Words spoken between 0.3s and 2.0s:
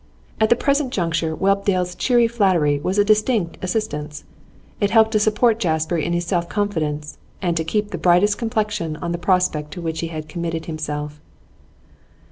At the present juncture Whelpdale's